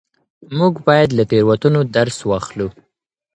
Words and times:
موږ 0.57 0.73
بايد 0.87 1.09
له 1.17 1.23
تېروتنو 1.31 1.79
درس 1.95 2.17
واخلو. 2.29 2.67